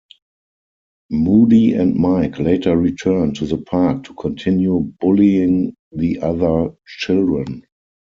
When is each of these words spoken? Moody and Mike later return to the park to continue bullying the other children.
Moody 1.11 1.73
and 1.75 1.93
Mike 1.95 2.39
later 2.39 2.75
return 2.75 3.35
to 3.35 3.45
the 3.45 3.59
park 3.59 4.03
to 4.05 4.15
continue 4.15 4.79
bullying 4.99 5.75
the 5.91 6.19
other 6.21 6.75
children. 6.87 7.63